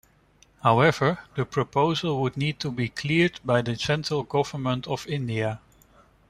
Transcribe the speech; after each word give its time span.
However, 0.63 1.19
the 1.35 1.45
proposal 1.45 2.23
would 2.23 2.35
need 2.35 2.59
to 2.61 2.71
be 2.71 2.89
cleared 2.89 3.39
by 3.45 3.61
the 3.61 3.75
Central 3.75 4.23
Government 4.23 4.87
of 4.87 5.05
India. 5.05 5.61